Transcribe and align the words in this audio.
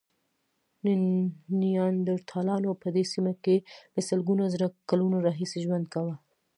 نیاندرتالانو 1.61 2.71
په 2.81 2.87
دې 2.95 3.03
سیمه 3.13 3.33
کې 3.43 3.55
له 3.95 4.01
سلګونو 4.09 4.43
زره 4.53 4.67
کلونو 4.89 5.17
راهیسې 5.27 5.57
ژوند 5.65 5.85
کاوه. 5.93 6.15